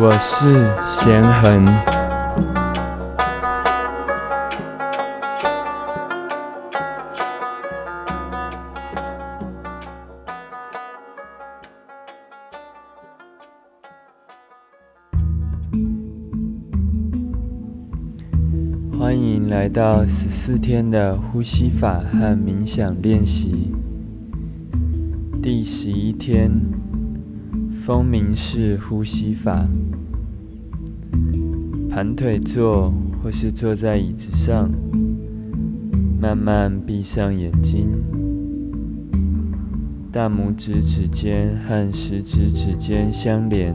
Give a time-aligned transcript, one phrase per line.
[0.00, 0.46] 我是
[0.86, 1.66] 贤恒。
[18.96, 23.74] 欢迎来到十四天的呼吸法和冥想练习，
[25.42, 26.52] 第十一天，
[27.88, 29.66] 风鸣式呼吸法。
[31.88, 32.92] 盘腿坐
[33.22, 34.70] 或是坐在椅子上，
[36.20, 37.88] 慢慢闭上眼睛，
[40.12, 43.74] 大拇指指尖和食指指尖相连，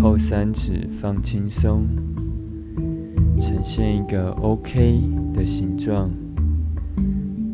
[0.00, 1.84] 后三指放轻松。
[3.38, 5.02] 呈现一个 OK
[5.34, 6.08] 的形状，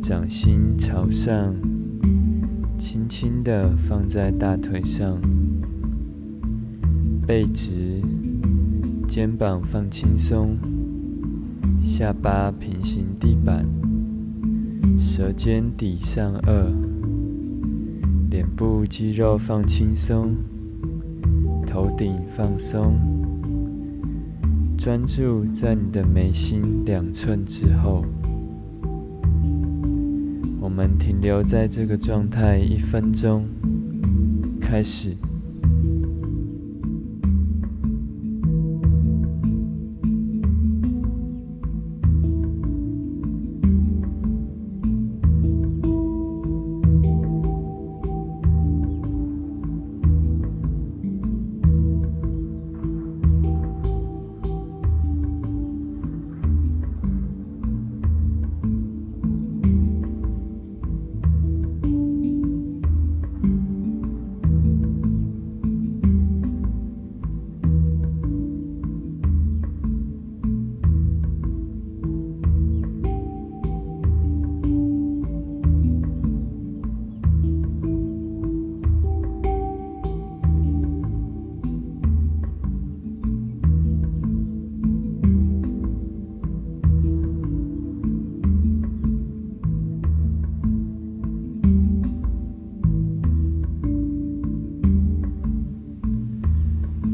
[0.00, 1.52] 掌心朝上，
[2.78, 5.20] 轻轻的放在大腿上，
[7.26, 8.00] 背直，
[9.08, 10.56] 肩膀放轻松，
[11.82, 13.66] 下巴平行地板，
[14.96, 16.72] 舌尖抵上颚，
[18.30, 20.36] 脸部肌肉放轻松，
[21.66, 22.94] 头顶放松。
[24.78, 28.04] 专注在你的眉心两寸之后，
[30.68, 33.48] 我们停留在这个状态一分钟，
[34.60, 35.16] 开始。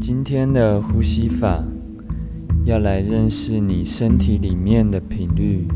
[0.07, 1.65] 今天的呼吸法
[2.67, 5.67] 要来认识你身体里面的频率。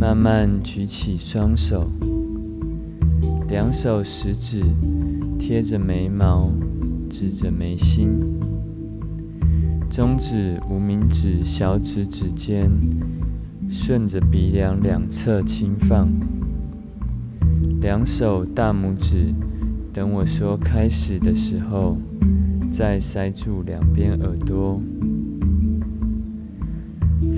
[0.00, 1.90] 慢慢举起双手，
[3.46, 4.62] 两手食指
[5.38, 6.50] 贴着眉毛，
[7.10, 8.18] 指着眉心，
[9.90, 12.70] 中指、无名指、小指指尖
[13.68, 16.08] 顺着鼻梁两侧轻放，
[17.82, 19.34] 两手大拇指，
[19.92, 21.98] 等我说开始的时候。
[22.76, 24.78] 再塞住两边耳朵，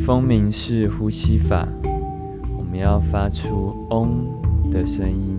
[0.05, 1.65] 蜂鸣式呼吸法，
[2.59, 4.09] 我们要发出“嗡”
[4.73, 5.39] 的声音，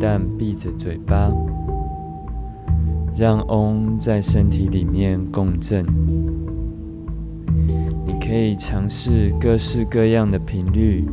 [0.00, 1.30] 但闭着嘴巴，
[3.16, 5.86] 让“嗡”在身体里面共振。
[8.04, 11.04] 你可以尝试各式各样的频率，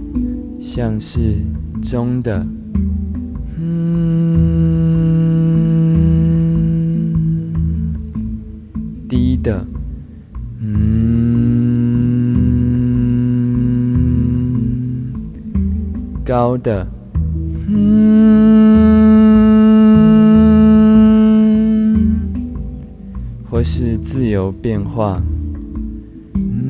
[0.59, 1.35] 像是
[1.83, 2.43] 中的。
[16.29, 16.85] 高的，
[17.69, 17.89] 嗯，
[23.49, 25.19] 或是自由变化，
[26.35, 26.69] 嗯，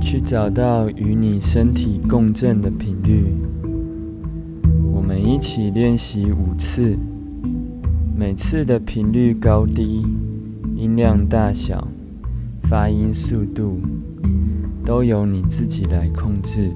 [0.00, 3.32] 去找到与你身体共振的频率。
[4.92, 6.98] 我们一起练习五次，
[8.18, 10.04] 每次的频率高低、
[10.74, 11.86] 音量大小、
[12.64, 13.80] 发音速度，
[14.84, 16.72] 都由你自己来控制。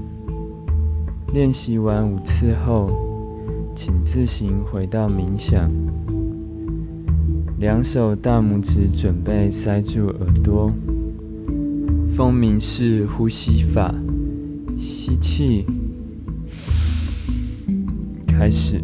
[1.34, 2.92] 练习完五次后，
[3.74, 5.68] 请自行回到冥想，
[7.58, 10.72] 两手大拇指准备塞住耳朵，
[12.12, 13.92] 风鸣式呼吸法。
[14.78, 15.66] 吸气，
[18.28, 18.80] 开始。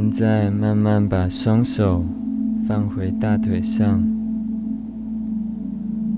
[0.00, 2.04] 现在慢慢把双手
[2.68, 4.00] 放回大腿上，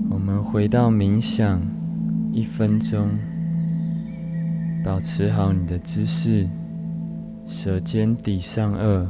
[0.07, 1.59] 我们回到冥想
[2.31, 3.07] 一分钟，
[4.85, 6.47] 保持好你的姿势，
[7.47, 9.07] 舌尖抵上颚，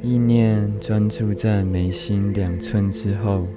[0.00, 3.48] 意念专注在眉心两寸之后，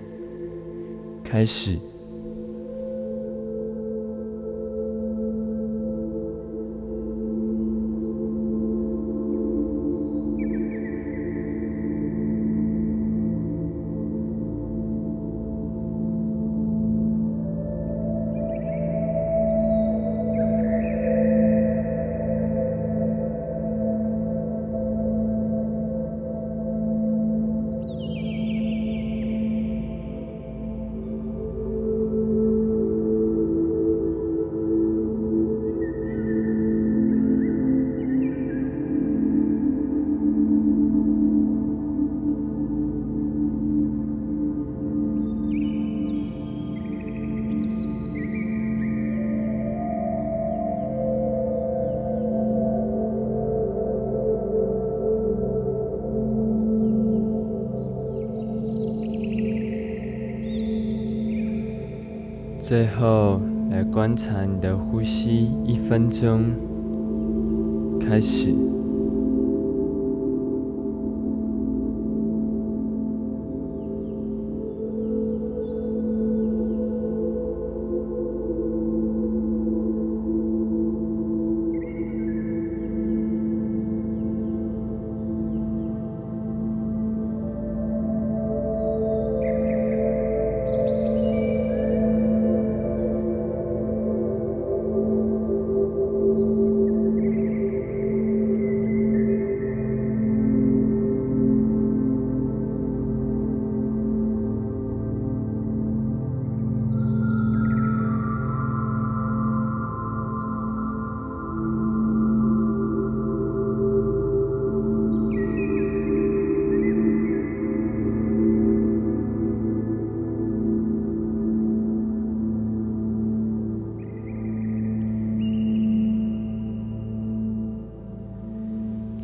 [1.23, 1.77] 开始。
[62.67, 66.51] 最后，来观察你的呼吸，一分钟，
[67.97, 68.53] 开始。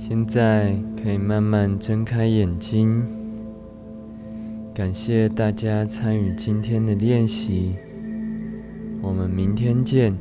[0.06, 3.06] 现在可以慢慢睁开眼睛。
[4.74, 7.76] 感谢大家参与今天的练习，
[9.02, 10.14] 我们明天见。